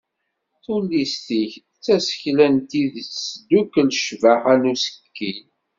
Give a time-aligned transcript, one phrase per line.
[0.63, 5.39] Tullist-ik d tasekla n tidet tesdukel ccbaḥa n usekkil.